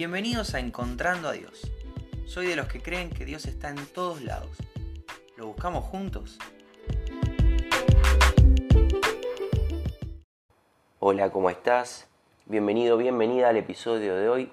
[0.00, 1.70] Bienvenidos a Encontrando a Dios.
[2.24, 4.56] Soy de los que creen que Dios está en todos lados.
[5.36, 6.38] ¿Lo buscamos juntos?
[11.00, 12.08] Hola, ¿cómo estás?
[12.46, 14.52] Bienvenido, bienvenida al episodio de hoy,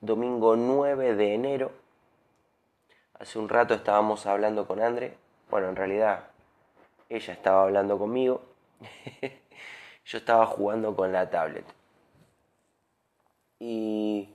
[0.00, 1.70] domingo 9 de enero.
[3.20, 5.18] Hace un rato estábamos hablando con André.
[5.50, 6.30] Bueno, en realidad
[7.10, 8.40] ella estaba hablando conmigo.
[10.06, 11.66] Yo estaba jugando con la tablet.
[13.60, 14.30] Y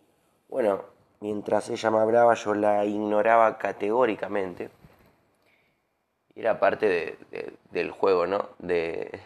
[0.54, 0.86] bueno,
[1.20, 4.70] mientras ella me hablaba yo la ignoraba categóricamente.
[6.36, 7.18] Era parte
[7.72, 8.50] del juego, ¿no?
[8.60, 9.20] De,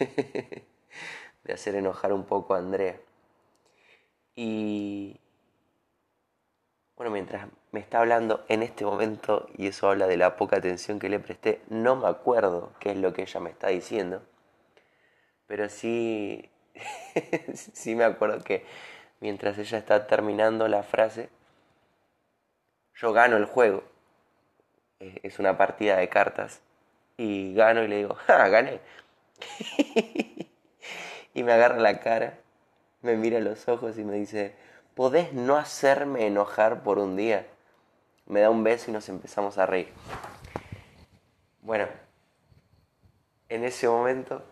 [1.44, 2.96] de hacer enojar un poco a Andrea.
[4.34, 5.20] Y
[6.96, 10.98] bueno, mientras me está hablando en este momento, y eso habla de la poca atención
[10.98, 14.20] que le presté, no me acuerdo qué es lo que ella me está diciendo,
[15.46, 16.50] pero sí,
[17.54, 18.66] sí me acuerdo que
[19.22, 21.30] mientras ella está terminando la frase,
[22.96, 23.84] yo gano el juego.
[24.98, 26.60] Es una partida de cartas.
[27.16, 28.80] Y gano y le digo, ¡ah, gané!
[31.34, 32.38] y me agarra la cara,
[33.00, 34.56] me mira los ojos y me dice,
[34.96, 37.46] ¿podés no hacerme enojar por un día?
[38.26, 39.92] Me da un beso y nos empezamos a reír.
[41.60, 41.86] Bueno,
[43.48, 44.44] en ese momento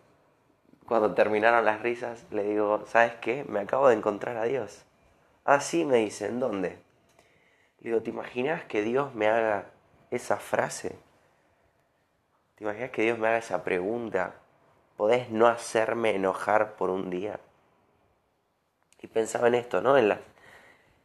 [0.91, 3.45] cuando terminaron las risas, le digo, ¿sabes qué?
[3.45, 4.83] Me acabo de encontrar a Dios.
[5.45, 6.81] Ah, me dice, ¿en dónde?
[7.79, 9.67] Le digo, ¿te imaginas que Dios me haga
[10.11, 10.99] esa frase?
[12.57, 14.35] ¿Te imaginas que Dios me haga esa pregunta?
[14.97, 17.39] ¿Podés no hacerme enojar por un día?
[19.01, 19.97] Y pensaba en esto, ¿no?
[19.97, 20.19] En las,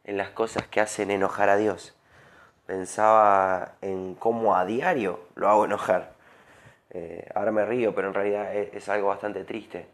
[0.02, 1.94] en las cosas que hacen enojar a Dios.
[2.66, 6.15] Pensaba en cómo a diario lo hago enojar.
[6.98, 9.86] Eh, ahora me río, pero en realidad es, algo bastante triste.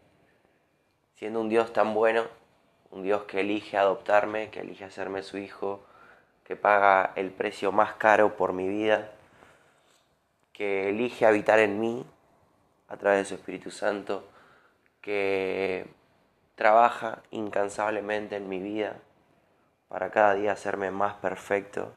[1.15, 2.23] Siendo un Dios tan bueno,
[2.91, 5.83] un Dios que elige adoptarme, que elige hacerme su hijo,
[6.45, 9.11] que paga el precio más caro por mi vida,
[10.53, 12.05] que elige habitar en mí
[12.87, 14.23] a través de su Espíritu Santo,
[15.01, 15.85] que
[16.55, 18.95] trabaja incansablemente en mi vida
[19.89, 21.91] para cada día hacerme más perfecto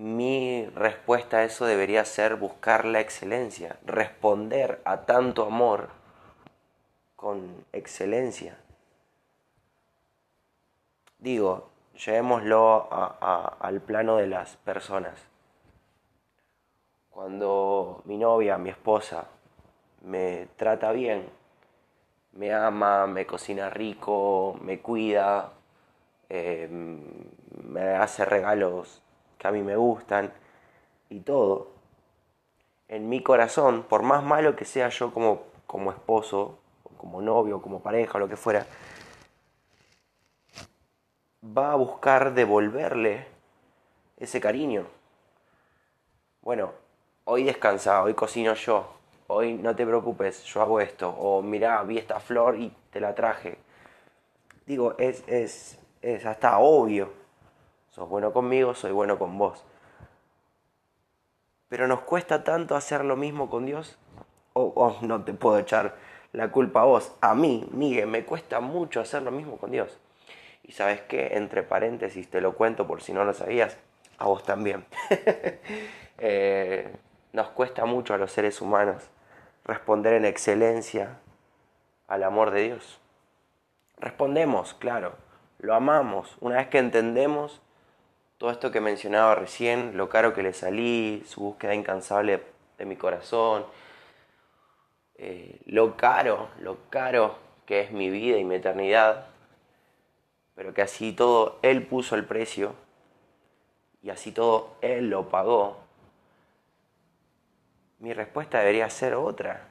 [0.00, 5.90] mi respuesta a eso debería ser buscar la excelencia, responder a tanto amor
[7.16, 8.56] con excelencia.
[11.18, 11.68] Digo,
[12.02, 15.20] llevémoslo al plano de las personas.
[17.10, 19.26] Cuando mi novia, mi esposa,
[20.00, 21.28] me trata bien,
[22.32, 25.52] me ama, me cocina rico, me cuida,
[26.30, 29.02] eh, me hace regalos
[29.40, 30.30] que a mí me gustan
[31.08, 31.68] y todo.
[32.88, 36.58] En mi corazón, por más malo que sea yo como, como esposo,
[36.98, 38.66] como novio, como pareja, o lo que fuera,
[41.42, 43.26] va a buscar devolverle
[44.18, 44.86] ese cariño.
[46.42, 46.72] Bueno,
[47.24, 48.92] hoy descansa, hoy cocino yo,
[49.28, 53.14] hoy no te preocupes, yo hago esto, o mira, vi esta flor y te la
[53.14, 53.56] traje.
[54.66, 57.19] Digo, es, es, es hasta obvio
[57.90, 59.64] Sos bueno conmigo, soy bueno con vos.
[61.68, 63.98] Pero nos cuesta tanto hacer lo mismo con Dios.
[64.52, 65.94] O no te puedo echar
[66.32, 67.12] la culpa a vos.
[67.20, 69.98] A mí, Miguel, me cuesta mucho hacer lo mismo con Dios.
[70.62, 73.78] Y sabes qué, entre paréntesis te lo cuento por si no lo sabías,
[74.18, 74.86] a vos también.
[76.22, 76.94] Eh,
[77.32, 79.08] nos cuesta mucho a los seres humanos
[79.64, 81.18] responder en excelencia
[82.08, 83.00] al amor de Dios.
[83.96, 85.14] Respondemos, claro,
[85.60, 86.36] lo amamos.
[86.40, 87.62] Una vez que entendemos
[88.40, 92.42] todo esto que mencionaba recién, lo caro que le salí, su búsqueda incansable
[92.78, 93.66] de mi corazón,
[95.16, 97.36] eh, lo caro, lo caro
[97.66, 99.26] que es mi vida y mi eternidad,
[100.54, 102.74] pero que así todo Él puso el precio
[104.02, 105.76] y así todo Él lo pagó,
[107.98, 109.68] mi respuesta debería ser otra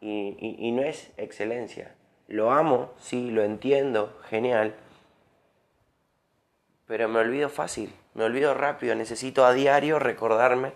[0.00, 1.96] y, y no es excelencia.
[2.28, 4.76] Lo amo, sí, lo entiendo, genial,
[6.86, 10.72] pero me olvido fácil me olvido rápido, necesito a diario recordarme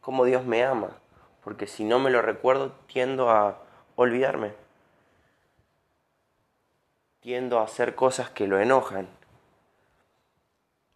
[0.00, 0.90] cómo Dios me ama,
[1.42, 3.58] porque si no me lo recuerdo tiendo a
[3.96, 4.52] olvidarme,
[7.20, 9.08] tiendo a hacer cosas que lo enojan.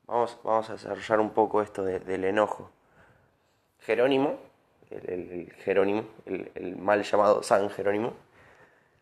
[0.06, 2.70] Vamos, vamos a desarrollar un poco esto del enojo.
[3.80, 4.38] Jerónimo,
[4.90, 8.14] el, Jerónimo, el, mal llamado San Jerónimo,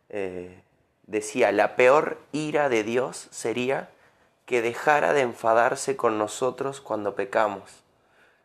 [0.08, 0.60] eh,
[1.06, 3.88] decía, la peor ira de Dios sería
[4.46, 7.84] que dejara de enfadarse con nosotros cuando pecamos.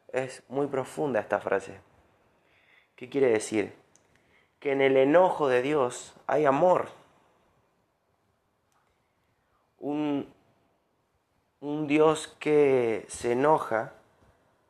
[0.09, 1.79] Es muy profunda esta frase.
[2.95, 3.73] ¿Qué quiere decir?
[4.59, 6.89] Que en el enojo de Dios hay amor.
[9.79, 10.31] Un,
[11.59, 13.93] un Dios que se enoja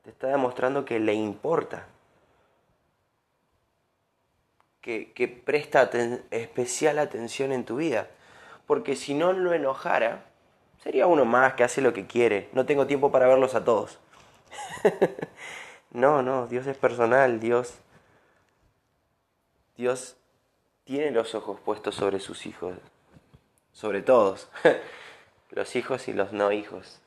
[0.04, 1.88] te está demostrando que le importa,
[4.82, 5.90] que, que presta
[6.32, 8.08] especial atención en tu vida.
[8.66, 10.26] Porque si no lo enojara,
[10.84, 12.50] sería uno más que hace lo que quiere.
[12.54, 14.00] No tengo tiempo para verlos a todos.
[15.92, 17.80] no, no, Dios es personal, Dios.
[19.76, 20.18] Dios
[20.84, 22.76] tiene los ojos puestos sobre sus hijos,
[23.74, 24.50] sobre todos,
[25.52, 27.00] los hijos y los no hijos.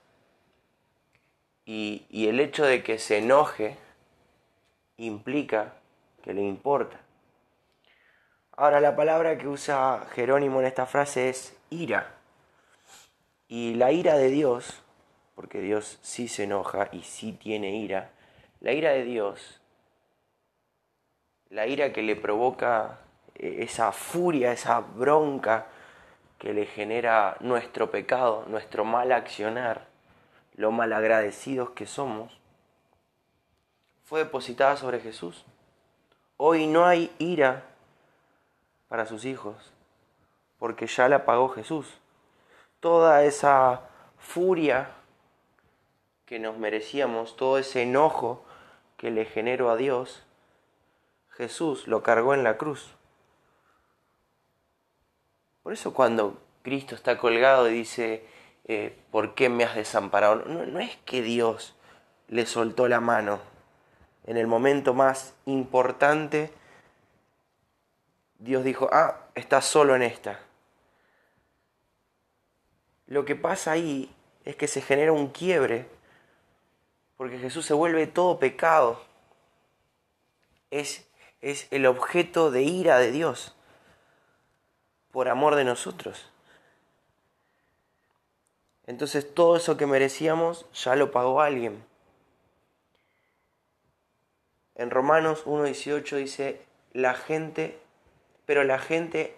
[1.64, 3.76] Y, y, el hecho de que se enoje
[4.96, 5.74] implica
[6.22, 7.00] que le importa.
[8.52, 12.19] Ahora la palabra que usa Jerónimo en esta frase es ira.
[13.50, 14.82] Y la ira de Dios
[15.40, 18.10] porque Dios sí se enoja y sí tiene ira,
[18.60, 19.58] la ira de Dios,
[21.48, 22.98] la ira que le provoca
[23.36, 25.66] eh, esa furia, esa bronca
[26.38, 29.86] que le genera nuestro pecado, nuestro mal accionar,
[30.56, 32.38] lo malagradecidos que somos,
[34.04, 35.46] fue depositada sobre Jesús.
[36.36, 37.64] Hoy no hay ira
[38.88, 39.72] para sus hijos,
[40.58, 41.98] porque ya la pagó Jesús.
[42.80, 43.82] Toda esa
[44.18, 44.90] furia
[46.26, 48.44] que nos merecíamos, todo ese enojo
[48.96, 50.22] que le generó a Dios,
[51.30, 52.94] Jesús lo cargó en la cruz.
[55.62, 58.26] Por eso cuando Cristo está colgado y dice,
[58.64, 60.36] eh, ¿por qué me has desamparado?
[60.46, 61.74] No, no es que Dios
[62.28, 63.40] le soltó la mano
[64.24, 66.52] en el momento más importante.
[68.38, 70.40] Dios dijo, ah, estás solo en esta.
[73.10, 74.08] Lo que pasa ahí
[74.44, 75.86] es que se genera un quiebre
[77.16, 79.02] porque Jesús se vuelve todo pecado.
[80.70, 81.06] Es,
[81.42, 83.54] es el objeto de ira de Dios
[85.10, 86.30] por amor de nosotros.
[88.86, 91.84] Entonces todo eso que merecíamos ya lo pagó alguien.
[94.76, 96.62] En Romanos 1.18 dice,
[96.92, 97.76] la gente,
[98.46, 99.34] pero la gente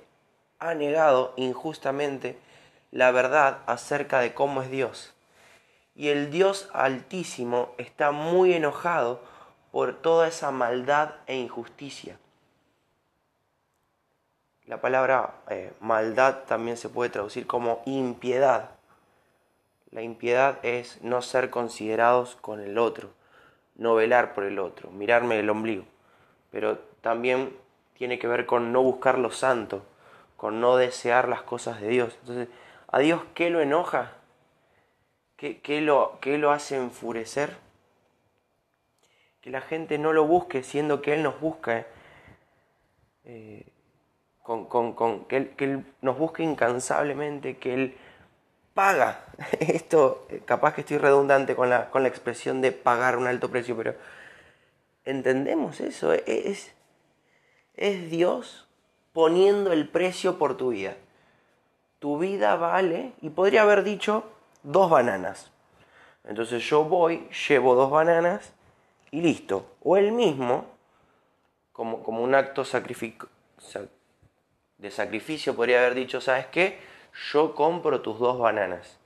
[0.59, 2.37] ha negado injustamente
[2.93, 5.13] la verdad acerca de cómo es Dios
[5.95, 9.21] y el Dios Altísimo está muy enojado
[9.71, 12.19] por toda esa maldad e injusticia.
[14.67, 18.71] La palabra eh, maldad también se puede traducir como impiedad.
[19.91, 23.11] La impiedad es no ser considerados con el otro,
[23.75, 25.85] no velar por el otro, mirarme el ombligo.
[26.51, 27.55] Pero también
[27.95, 29.83] tiene que ver con no buscar lo santo,
[30.37, 32.17] con no desear las cosas de Dios.
[32.21, 32.49] Entonces,
[32.93, 34.13] ¿a Dios qué lo enoja?
[35.37, 37.57] ¿Qué, lo, lo hace enfurecer?
[39.41, 41.85] Que la gente no lo busque siendo que Él nos busca.
[43.25, 43.67] Eh,
[44.43, 47.97] con, que, él, nos busque incansablemente, que Él
[48.75, 49.25] paga.
[49.61, 53.51] Esto, eh, capaz que estoy redundante con la, con la expresión de pagar un alto
[53.51, 53.97] precio, pero
[55.05, 56.13] entendemos eso.
[56.13, 56.73] Es,
[57.75, 58.69] es Dios
[59.13, 60.97] poniendo el precio por tu vida.
[62.03, 64.25] Tu vida vale, y podría haber dicho,
[64.65, 65.53] dos bananas.
[66.25, 68.53] Entonces yo voy, llevo dos bananas
[69.13, 69.77] y listo.
[69.85, 70.67] O él mismo,
[71.73, 72.65] como, como un acto
[74.79, 76.81] de sacrificio, podría haber dicho, ¿sabes qué?
[77.31, 78.99] Yo compro tus dos bananas.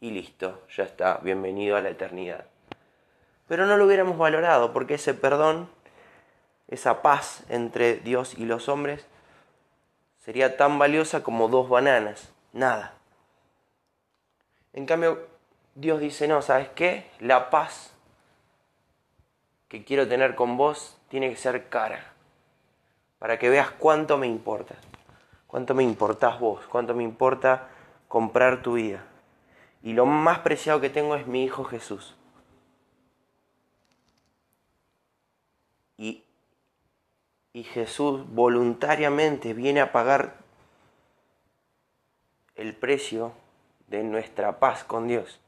[0.00, 2.44] Y listo, ya está, bienvenido a la eternidad.
[3.48, 5.68] Pero no lo hubiéramos valorado porque ese perdón,
[6.68, 9.04] esa paz entre Dios y los hombres,
[10.20, 12.32] sería tan valiosa como dos bananas.
[12.52, 12.94] Nada.
[14.72, 15.26] En cambio,
[15.74, 17.10] Dios dice, no, ¿sabes qué?
[17.18, 17.92] La paz
[19.68, 22.12] que quiero tener con vos tiene que ser cara,
[23.18, 24.74] para que veas cuánto me importa,
[25.46, 27.68] cuánto me importás vos, cuánto me importa
[28.08, 29.04] comprar tu vida.
[29.82, 32.16] Y lo más preciado que tengo es mi Hijo Jesús.
[35.96, 36.24] Y,
[37.52, 40.36] y Jesús voluntariamente viene a pagar
[42.54, 43.32] el precio
[43.88, 45.40] de nuestra paz con Dios.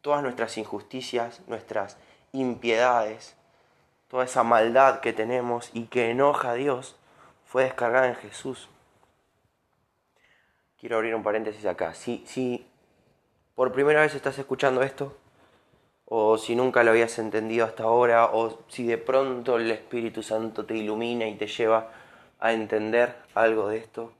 [0.00, 1.96] Todas nuestras injusticias, nuestras
[2.32, 3.36] impiedades,
[4.08, 6.96] toda esa maldad que tenemos y que enoja a Dios,
[7.46, 8.68] fue descargada en Jesús.
[10.78, 11.94] Quiero abrir un paréntesis acá.
[11.94, 12.66] Si, si
[13.54, 15.16] por primera vez estás escuchando esto,
[16.16, 20.64] o si nunca lo habías entendido hasta ahora, o si de pronto el Espíritu Santo
[20.64, 21.90] te ilumina y te lleva
[22.38, 24.12] a entender algo de esto,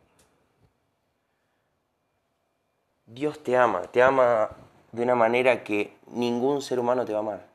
[3.07, 4.51] Dios te ama, te ama
[4.91, 7.47] de una manera que ningún ser humano te va a amar.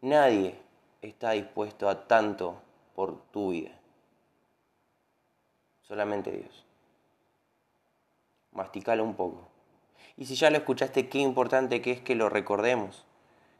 [0.00, 0.58] Nadie
[1.02, 2.56] está dispuesto a tanto
[2.96, 3.78] por tu vida.
[5.82, 6.66] Solamente Dios.
[8.50, 9.51] masticalo un poco.
[10.16, 13.04] Y si ya lo escuchaste, qué importante que es que lo recordemos,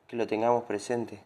[0.06, 1.22] que lo tengamos presente.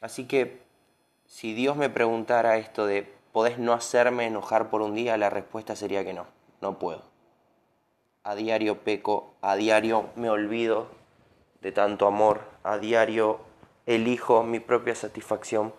[0.00, 0.62] Así que
[1.26, 5.16] si Dios me preguntara esto de, ¿podés no hacerme enojar por un día?
[5.16, 6.26] La respuesta sería que no,
[6.60, 7.02] no puedo.
[8.24, 10.88] A diario peco, a diario me olvido
[11.60, 13.40] de tanto amor, a diario
[13.86, 15.74] elijo mi propia satisfacción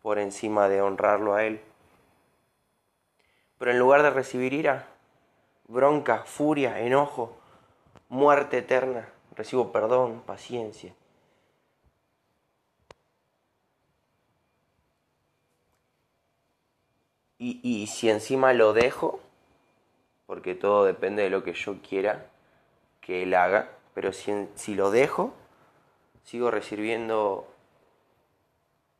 [0.00, 1.60] por encima de honrarlo a Él.
[3.62, 4.88] Pero en lugar de recibir ira,
[5.68, 7.36] bronca, furia, enojo,
[8.08, 10.92] muerte eterna, recibo perdón, paciencia.
[17.38, 19.20] Y, si encima lo dejo,
[20.26, 22.26] porque todo depende de lo que yo quiera
[23.00, 25.34] que Él haga, pero si, si lo dejo,
[26.24, 27.46] sigo recibiendo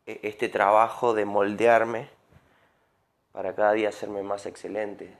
[0.07, 2.22] e, este trabajo de moldearme
[3.33, 5.17] para cada día hacerme más excelente.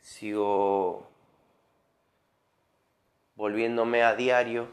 [0.00, 1.06] Sigo
[3.34, 4.68] volviéndome a diario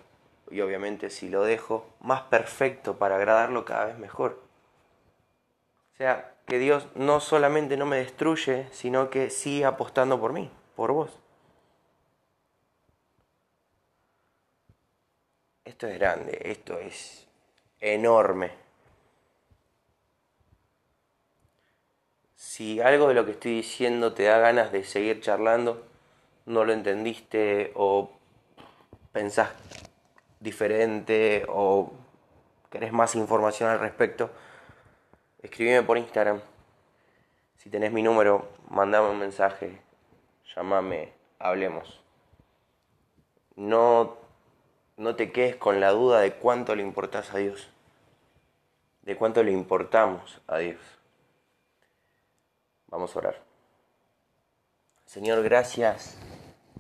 [0.50, 4.42] y obviamente si lo dejo más perfecto para agradarlo cada vez mejor.
[5.94, 10.50] O sea, que Dios no solamente no me destruye, sino que sigue apostando por mí,
[10.76, 11.20] por vos.
[15.66, 17.28] Esto es grande, esto es
[17.80, 18.67] enorme.
[22.38, 25.84] Si algo de lo que estoy diciendo te da ganas de seguir charlando,
[26.46, 28.12] no lo entendiste o
[29.12, 29.50] pensás
[30.40, 31.92] diferente o
[32.70, 34.30] querés más información al respecto,
[35.42, 36.40] escríbeme por Instagram.
[37.56, 39.82] Si tenés mi número, mandame un mensaje,
[40.56, 42.04] llámame, hablemos.
[43.56, 44.16] No
[44.96, 47.72] no te quedes con la duda de cuánto le importas a Dios,
[49.02, 50.98] de cuánto le importamos a Dios.
[52.90, 53.44] Vamos a orar.
[55.06, 56.18] Señor, gracias,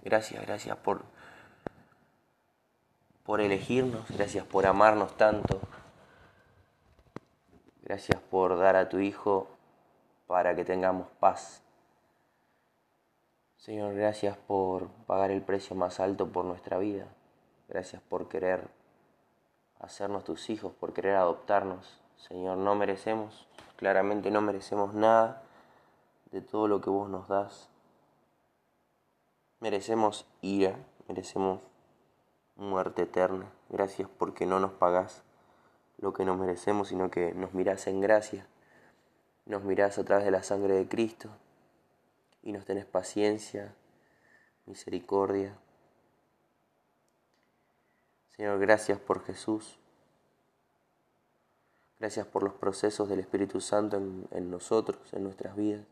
[0.03, 1.03] gracias, gracias por,
[3.23, 5.59] por elegirnos, gracias por amarnos tanto,
[7.83, 9.47] gracias por dar a tu Hijo
[10.27, 11.61] para que tengamos paz.
[13.57, 17.07] Señor, gracias por pagar el precio más alto por nuestra vida.
[17.67, 18.69] Gracias por querer
[19.79, 21.99] hacernos tus hijos, por querer adoptarnos.
[22.15, 23.45] Señor, no merecemos,
[23.75, 25.43] claramente no merecemos nada
[26.39, 27.69] de todo lo que vos nos das.
[29.59, 30.77] Merecemos ira,
[31.07, 31.61] merecemos
[32.55, 33.51] muerte eterna.
[33.69, 35.23] Gracias porque no nos pagás
[35.97, 38.47] lo que nos merecemos, sino que nos mirás en gracia.
[39.45, 41.29] Nos mirás a través de la sangre de Cristo
[42.43, 43.73] y nos tenés paciencia,
[44.65, 45.57] misericordia,
[48.37, 49.79] Señor, gracias por Jesús.
[51.99, 55.83] Gracias por los procesos del Espíritu Santo en, nosotros, en nuestras vidas.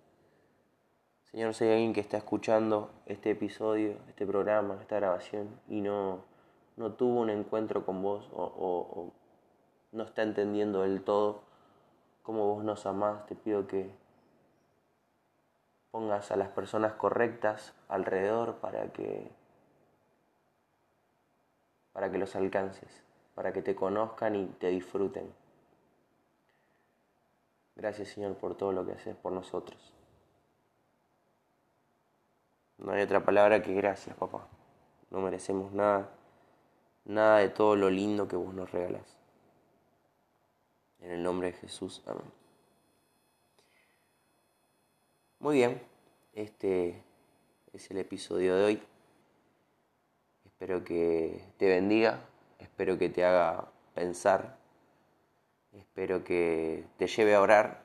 [1.35, 6.23] Señor, si hay alguien que está escuchando este episodio, este programa, esta grabación y no,
[6.77, 9.11] no tuvo un encuentro con vos o,
[9.91, 11.41] no está entendiendo del todo
[12.23, 13.91] cómo vos nos amás, te pido que
[15.91, 19.29] pongas a las personas correctas alrededor para que
[21.91, 25.33] para que los alcances, para que te conozcan y te disfruten.
[27.75, 29.94] Gracias Señor por todo lo que haces por nosotros.
[32.77, 34.47] No hay otra palabra que gracias, papá.
[35.09, 36.09] No merecemos nada,
[37.05, 39.15] nada de todo lo lindo que vos nos regalas.
[40.99, 42.31] En el nombre de Jesús, amén.
[45.39, 45.81] Muy bien,
[46.33, 47.03] este
[47.71, 48.83] es el episodio de hoy.
[50.45, 52.19] Espero que te bendiga,
[52.59, 54.57] espero que te haga pensar,
[55.71, 57.84] espero que te lleve a orar,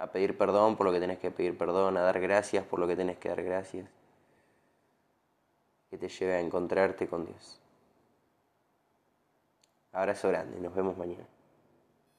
[0.00, 2.88] a pedir perdón por lo que tenés que pedir perdón, a dar gracias por lo
[2.88, 3.86] que tenés que dar gracias,
[5.90, 7.60] que te lleve a encontrarte con Dios.
[9.92, 11.26] Abrazo grande, nos vemos mañana.